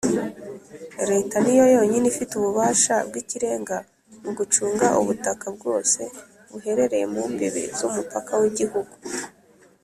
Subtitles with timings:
[1.09, 3.77] Leta ni yo yonyine ifite ububasha bw’ikirenga
[4.23, 6.01] mu gucunga ubutaka bwose
[6.51, 8.95] buherereye mu mbibi z’umupaka w’Igihugu